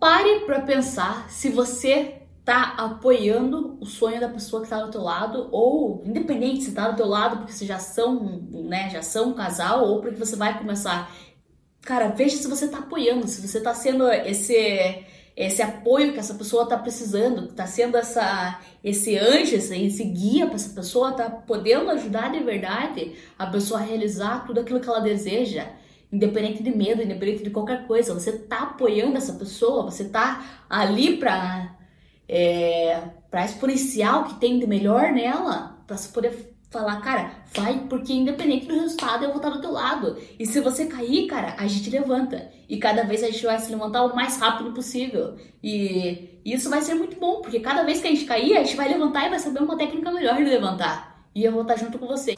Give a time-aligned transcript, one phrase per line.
[0.00, 5.02] Pare para pensar se você tá apoiando o sonho da pessoa que tá do teu
[5.02, 9.28] lado ou independente se tá do teu lado porque vocês já são, né, já são
[9.28, 11.14] um casal ou porque você vai começar.
[11.82, 15.04] Cara, veja se você tá apoiando, se você tá sendo esse
[15.36, 20.54] esse apoio que essa pessoa tá precisando, tá sendo essa esse anjo, esse, guia para
[20.54, 25.00] essa pessoa, tá podendo ajudar de verdade a pessoa a realizar tudo aquilo que ela
[25.00, 25.68] deseja
[26.12, 31.16] independente de medo, independente de qualquer coisa, você tá apoiando essa pessoa, você tá ali
[31.16, 31.76] pra,
[32.28, 38.12] é, pra exponencial que tem de melhor nela, pra você poder falar, cara, vai, porque
[38.12, 40.16] independente do resultado, eu vou estar do teu lado.
[40.38, 42.50] E se você cair, cara, a gente levanta.
[42.68, 45.36] E cada vez a gente vai se levantar o mais rápido possível.
[45.62, 48.76] E isso vai ser muito bom, porque cada vez que a gente cair, a gente
[48.76, 51.26] vai levantar e vai saber uma técnica melhor de levantar.
[51.34, 52.36] E eu vou estar junto com você.